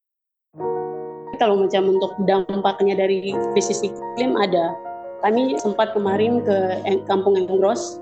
Kalau 1.35 1.59
macam 1.59 1.99
untuk 1.99 2.15
dampaknya 2.23 2.95
dari 2.95 3.35
krisis 3.51 3.83
iklim 3.83 4.39
ada. 4.39 4.71
Kami 5.19 5.59
sempat 5.59 5.91
kemarin 5.91 6.47
ke 6.47 6.79
Kampung 7.11 7.35
Engros, 7.35 7.99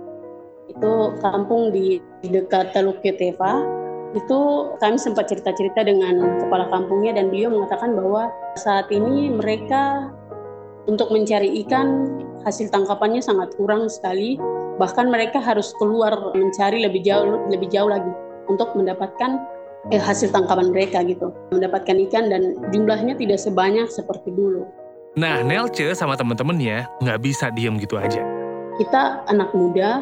itu 0.70 1.18
kampung 1.25 1.74
di 1.74 1.98
dekat 2.22 2.70
Teluk 2.78 3.02
Yoteva. 3.02 3.66
Itu 4.13 4.70
kami 4.78 5.02
sempat 5.02 5.34
cerita-cerita 5.34 5.82
dengan 5.82 6.46
kepala 6.46 6.70
kampungnya 6.70 7.18
dan 7.18 7.34
beliau 7.34 7.50
mengatakan 7.50 7.98
bahwa 7.98 8.30
saat 8.54 8.86
ini 8.94 9.34
mereka 9.34 10.13
untuk 10.86 11.10
mencari 11.10 11.58
ikan 11.66 12.22
hasil 12.44 12.70
tangkapannya 12.70 13.24
sangat 13.24 13.56
kurang 13.56 13.88
sekali 13.88 14.40
bahkan 14.78 15.10
mereka 15.10 15.40
harus 15.40 15.72
keluar 15.80 16.36
mencari 16.36 16.84
lebih 16.84 17.04
jauh 17.04 17.44
lebih 17.50 17.70
jauh 17.72 17.90
lagi 17.90 18.10
untuk 18.52 18.76
mendapatkan 18.76 19.40
eh, 19.92 20.02
hasil 20.02 20.32
tangkapan 20.32 20.72
mereka 20.72 21.04
gitu 21.04 21.32
mendapatkan 21.56 21.96
ikan 22.10 22.28
dan 22.32 22.56
jumlahnya 22.72 23.16
tidak 23.18 23.40
sebanyak 23.40 23.88
seperti 23.90 24.32
dulu 24.32 24.68
nah 25.14 25.46
Nelce 25.46 25.94
sama 25.94 26.18
temen-temennya 26.18 26.90
nggak 27.00 27.20
bisa 27.22 27.54
diem 27.54 27.78
gitu 27.78 27.98
aja 28.02 28.22
kita 28.82 29.22
anak 29.30 29.54
muda 29.54 30.02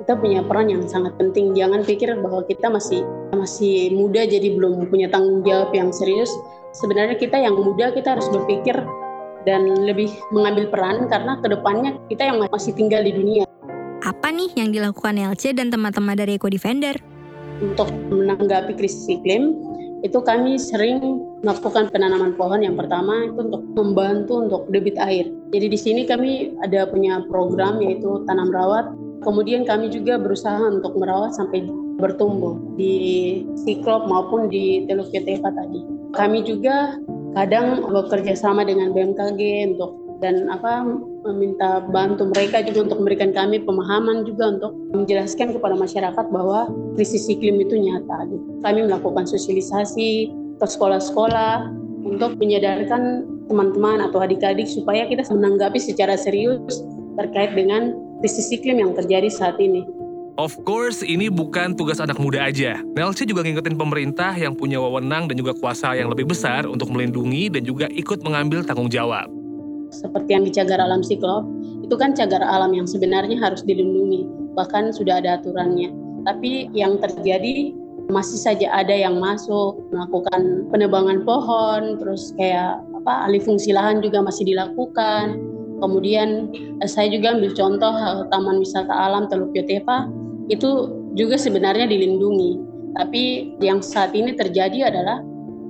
kita 0.00 0.16
punya 0.16 0.40
peran 0.40 0.72
yang 0.72 0.88
sangat 0.88 1.12
penting. 1.20 1.52
Jangan 1.52 1.84
pikir 1.84 2.08
bahwa 2.24 2.40
kita 2.48 2.72
masih 2.72 3.04
masih 3.36 3.92
muda 3.92 4.24
jadi 4.24 4.56
belum 4.56 4.88
punya 4.88 5.12
tanggung 5.12 5.44
jawab 5.44 5.76
yang 5.76 5.92
serius. 5.92 6.32
Sebenarnya 6.72 7.20
kita 7.20 7.36
yang 7.36 7.52
muda 7.52 7.92
kita 7.92 8.16
harus 8.16 8.24
berpikir 8.32 8.80
dan 9.48 9.66
lebih 9.84 10.10
mengambil 10.32 10.68
peran 10.68 11.08
karena 11.08 11.38
ke 11.40 11.48
depannya 11.48 11.96
kita 12.12 12.28
yang 12.28 12.38
masih 12.48 12.72
tinggal 12.76 13.00
di 13.04 13.12
dunia. 13.14 13.44
Apa 14.00 14.32
nih 14.32 14.52
yang 14.56 14.72
dilakukan 14.72 15.20
LC 15.20 15.52
dan 15.56 15.68
teman-teman 15.68 16.16
dari 16.16 16.40
Eco 16.40 16.48
Defender? 16.48 16.96
Untuk 17.60 17.92
menanggapi 18.08 18.72
krisis 18.72 19.04
iklim, 19.12 19.52
itu 20.00 20.16
kami 20.24 20.56
sering 20.56 21.20
melakukan 21.44 21.92
penanaman 21.92 22.32
pohon 22.36 22.64
yang 22.64 22.76
pertama 22.76 23.28
itu 23.28 23.36
untuk 23.36 23.62
membantu 23.76 24.32
untuk 24.48 24.62
debit 24.72 24.96
air. 24.96 25.28
Jadi 25.52 25.66
di 25.68 25.78
sini 25.78 26.02
kami 26.08 26.56
ada 26.64 26.88
punya 26.88 27.20
program 27.28 27.84
yaitu 27.84 28.24
tanam 28.24 28.48
rawat. 28.48 28.88
Kemudian 29.20 29.68
kami 29.68 29.92
juga 29.92 30.16
berusaha 30.16 30.64
untuk 30.72 30.96
merawat 30.96 31.36
sampai 31.36 31.68
bertumbuh 32.00 32.56
di 32.80 33.44
Siklop 33.60 34.08
maupun 34.08 34.48
di 34.48 34.88
Teluk 34.88 35.12
Keteva 35.12 35.52
tadi. 35.52 35.84
Kami 36.16 36.40
juga 36.48 36.96
kadang 37.34 37.86
bekerja 37.86 38.34
sama 38.34 38.66
dengan 38.66 38.90
BMKG 38.90 39.74
untuk 39.74 40.00
dan 40.20 40.52
apa 40.52 40.84
meminta 41.24 41.80
bantu 41.88 42.28
mereka 42.28 42.60
juga 42.60 42.92
untuk 42.92 43.00
memberikan 43.00 43.32
kami 43.32 43.56
pemahaman 43.64 44.28
juga 44.28 44.52
untuk 44.56 44.72
menjelaskan 44.92 45.56
kepada 45.56 45.74
masyarakat 45.76 46.26
bahwa 46.28 46.68
krisis 46.96 47.24
iklim 47.28 47.56
itu 47.60 47.80
nyata. 47.80 48.28
Kami 48.60 48.80
melakukan 48.84 49.24
sosialisasi 49.24 50.28
ke 50.60 50.66
sekolah-sekolah 50.68 51.72
untuk 52.04 52.36
menyadarkan 52.36 53.24
teman-teman 53.48 54.04
atau 54.04 54.20
adik-adik 54.20 54.68
supaya 54.68 55.08
kita 55.08 55.24
menanggapi 55.32 55.80
secara 55.80 56.14
serius 56.20 56.84
terkait 57.16 57.56
dengan 57.56 57.96
krisis 58.20 58.52
iklim 58.52 58.80
yang 58.80 58.92
terjadi 58.92 59.28
saat 59.32 59.56
ini. 59.56 59.84
Of 60.38 60.62
course, 60.62 61.02
ini 61.02 61.26
bukan 61.26 61.74
tugas 61.74 61.98
anak 61.98 62.16
muda 62.16 62.46
aja. 62.46 62.78
Nelci 62.94 63.26
juga 63.26 63.42
ngingetin 63.42 63.74
pemerintah 63.76 64.32
yang 64.36 64.54
punya 64.54 64.78
wewenang 64.78 65.26
dan 65.26 65.36
juga 65.36 65.52
kuasa 65.58 65.96
yang 65.98 66.08
lebih 66.12 66.30
besar 66.30 66.64
untuk 66.64 66.88
melindungi 66.90 67.50
dan 67.50 67.66
juga 67.66 67.90
ikut 67.92 68.22
mengambil 68.22 68.62
tanggung 68.62 68.88
jawab 68.88 69.40
seperti 69.90 70.30
yang 70.32 70.46
di 70.46 70.52
cagar 70.54 70.78
alam 70.78 71.02
siklop, 71.02 71.44
itu 71.82 71.94
kan 71.98 72.14
cagar 72.14 72.40
alam 72.40 72.72
yang 72.72 72.86
sebenarnya 72.86 73.36
harus 73.36 73.66
dilindungi, 73.66 74.24
bahkan 74.54 74.94
sudah 74.94 75.18
ada 75.18 75.42
aturannya. 75.42 75.90
Tapi 76.24 76.70
yang 76.72 76.96
terjadi 77.02 77.74
masih 78.10 78.38
saja 78.38 78.66
ada 78.70 78.94
yang 78.94 79.18
masuk 79.18 79.78
melakukan 79.90 80.66
penebangan 80.70 81.22
pohon, 81.26 81.98
terus 81.98 82.34
kayak 82.38 82.78
apa 83.02 83.30
alih 83.30 83.42
fungsi 83.42 83.74
lahan 83.74 84.02
juga 84.02 84.22
masih 84.22 84.46
dilakukan. 84.46 85.38
Kemudian 85.80 86.52
eh, 86.84 86.90
saya 86.90 87.08
juga 87.08 87.34
ambil 87.34 87.52
contoh 87.56 87.94
eh, 87.94 88.22
Taman 88.28 88.60
Wisata 88.60 88.92
Alam 88.92 89.26
Teluk 89.32 89.54
Yotefa 89.56 90.06
itu 90.50 90.70
juga 91.14 91.38
sebenarnya 91.38 91.86
dilindungi. 91.86 92.68
Tapi 92.98 93.54
yang 93.62 93.78
saat 93.80 94.12
ini 94.18 94.34
terjadi 94.34 94.90
adalah 94.90 95.22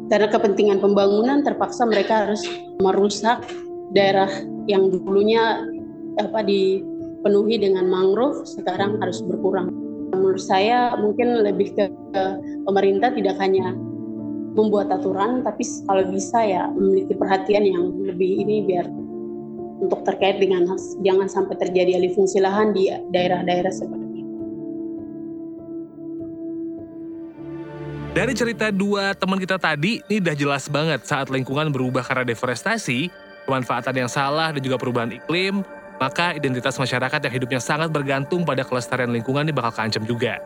karena 0.09 0.27
kepentingan 0.27 0.81
pembangunan 0.81 1.45
terpaksa 1.45 1.87
mereka 1.87 2.27
harus 2.27 2.43
merusak 2.81 3.45
daerah 3.93 4.27
yang 4.67 4.89
dulunya 4.89 5.63
apa 6.19 6.43
dipenuhi 6.43 7.61
dengan 7.61 7.87
mangrove 7.87 8.43
sekarang 8.49 8.99
harus 8.99 9.21
berkurang. 9.23 9.71
Menurut 10.11 10.43
saya 10.43 10.97
mungkin 10.99 11.47
lebih 11.47 11.77
ke, 11.77 11.87
pemerintah 12.67 13.15
tidak 13.15 13.39
hanya 13.39 13.77
membuat 14.59 14.91
aturan, 14.91 15.47
tapi 15.47 15.63
kalau 15.87 16.03
bisa 16.11 16.43
ya 16.43 16.67
memiliki 16.75 17.15
perhatian 17.15 17.63
yang 17.63 17.95
lebih 18.03 18.43
ini 18.43 18.67
biar 18.67 18.91
untuk 19.81 20.03
terkait 20.03 20.43
dengan 20.43 20.67
jangan 21.07 21.29
sampai 21.31 21.55
terjadi 21.57 22.03
alih 22.03 22.13
fungsi 22.19 22.43
lahan 22.43 22.75
di 22.75 22.91
daerah-daerah 23.15 23.71
seperti 23.73 24.00
Dari 28.11 28.35
cerita 28.35 28.75
dua 28.75 29.15
teman 29.15 29.39
kita 29.39 29.55
tadi, 29.55 30.03
ini 30.11 30.19
udah 30.19 30.35
jelas 30.35 30.67
banget 30.67 31.07
saat 31.07 31.31
lingkungan 31.31 31.71
berubah 31.71 32.03
karena 32.03 32.27
deforestasi, 32.27 33.07
pemanfaatan 33.47 33.95
yang 34.03 34.11
salah 34.11 34.51
dan 34.51 34.59
juga 34.59 34.83
perubahan 34.83 35.15
iklim, 35.15 35.63
maka 36.03 36.35
identitas 36.35 36.75
masyarakat 36.75 37.23
yang 37.23 37.35
hidupnya 37.39 37.63
sangat 37.63 37.87
bergantung 37.95 38.43
pada 38.43 38.67
kelestarian 38.67 39.15
lingkungan 39.15 39.47
ini 39.47 39.55
bakal 39.55 39.71
keancam 39.71 40.03
juga. 40.03 40.43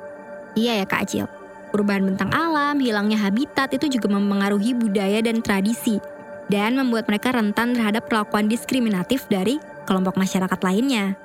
Iya 0.52 0.84
ya 0.84 0.84
Kak 0.84 1.08
Acil. 1.08 1.24
Perubahan 1.72 2.04
bentang 2.04 2.28
alam, 2.36 2.76
hilangnya 2.84 3.16
habitat 3.16 3.72
itu 3.72 3.96
juga 3.96 4.12
mempengaruhi 4.12 4.76
budaya 4.76 5.24
dan 5.24 5.40
tradisi 5.40 6.04
dan 6.52 6.76
membuat 6.76 7.08
mereka 7.08 7.32
rentan 7.32 7.72
terhadap 7.72 8.12
perlakuan 8.12 8.44
diskriminatif 8.44 9.24
dari 9.32 9.56
kelompok 9.88 10.20
masyarakat 10.20 10.60
lainnya. 10.60 11.16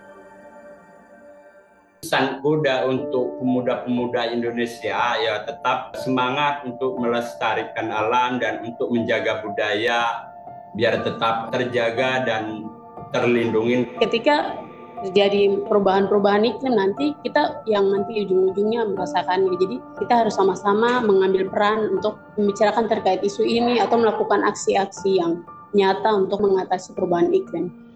Pesan 1.99 2.39
kuda 2.39 2.87
untuk 2.87 3.43
pemuda-pemuda 3.43 4.31
Indonesia 4.31 5.19
ya 5.19 5.43
tetap 5.43 5.99
semangat 5.99 6.63
untuk 6.63 6.95
melestarikan 6.95 7.91
alam 7.91 8.39
dan 8.39 8.63
untuk 8.63 8.87
menjaga 8.87 9.43
budaya 9.43 10.31
biar 10.79 11.03
tetap 11.03 11.51
terjaga 11.51 12.23
dan 12.23 12.71
terlindungi. 13.11 13.99
Ketika 13.99 14.55
terjadi 15.03 15.59
perubahan-perubahan 15.67 16.43
iklim 16.47 16.75
nanti 16.75 17.15
kita 17.23 17.63
yang 17.67 17.87
nanti 17.91 18.23
ujung-ujungnya 18.23 18.87
merasakannya. 18.95 19.55
Jadi 19.59 19.75
kita 19.99 20.23
harus 20.23 20.35
sama-sama 20.35 21.03
mengambil 21.03 21.47
peran 21.51 21.99
untuk 21.99 22.19
membicarakan 22.35 22.87
terkait 22.87 23.23
isu 23.23 23.43
ini 23.43 23.79
atau 23.79 23.99
melakukan 23.99 24.43
aksi-aksi 24.47 25.19
yang 25.19 25.43
nyata 25.75 26.09
untuk 26.15 26.41
mengatasi 26.43 26.95
perubahan 26.97 27.31
iklim. 27.31 27.88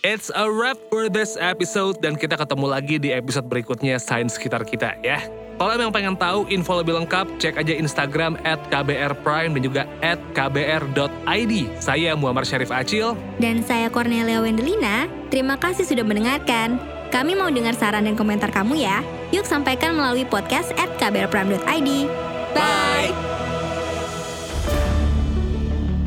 It's 0.00 0.32
a 0.32 0.48
wrap 0.48 0.80
for 0.88 1.12
this 1.12 1.36
episode 1.36 2.00
dan 2.00 2.16
kita 2.16 2.32
ketemu 2.40 2.72
lagi 2.72 2.96
di 2.96 3.12
episode 3.12 3.44
berikutnya 3.52 4.00
Sains 4.00 4.32
Sekitar 4.32 4.64
Kita 4.64 4.96
ya. 5.04 5.20
Kalau 5.60 5.76
yang 5.76 5.92
pengen 5.92 6.16
tahu 6.16 6.48
info 6.48 6.80
lebih 6.80 7.04
lengkap, 7.04 7.36
cek 7.36 7.60
aja 7.60 7.76
Instagram 7.76 8.40
at 8.48 8.56
KBR 8.72 9.12
Prime 9.20 9.52
dan 9.52 9.60
juga 9.60 9.84
at 10.00 10.16
kbr.id. 10.32 11.52
Saya 11.84 12.16
Muhammad 12.16 12.48
Syarif 12.48 12.72
Acil. 12.72 13.12
Dan 13.44 13.60
saya 13.60 13.92
Cornelia 13.92 14.40
Wendelina. 14.40 15.04
Terima 15.28 15.60
kasih 15.60 15.84
sudah 15.84 16.00
mendengarkan. 16.00 16.80
Kami 17.12 17.36
mau 17.36 17.52
dengar 17.52 17.76
saran 17.76 18.08
dan 18.08 18.16
komentar 18.16 18.48
kamu 18.48 18.80
ya. 18.80 19.04
Yuk 19.36 19.44
sampaikan 19.44 19.92
melalui 19.92 20.24
podcast 20.24 20.72
at 20.80 20.88
kbrprime.id. 20.96 22.08
Bye! 22.56 23.12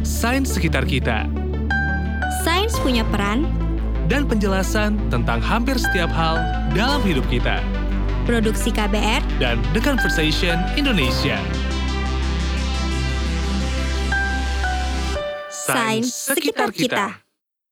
Sains 0.02 0.50
Sekitar 0.50 0.90
Kita. 0.90 1.30
Sains 2.42 2.74
punya 2.82 3.06
peran 3.14 3.63
dan 4.14 4.30
penjelasan 4.30 4.94
tentang 5.10 5.42
hampir 5.42 5.74
setiap 5.74 6.14
hal 6.14 6.38
dalam 6.78 7.02
hidup 7.02 7.26
kita. 7.34 7.58
Produksi 8.30 8.70
KBR 8.70 9.26
dan 9.42 9.58
The 9.74 9.82
Conversation 9.82 10.62
Indonesia. 10.78 11.42
Sains 15.50 16.14
sekitar 16.14 16.70
kita. 16.70 17.23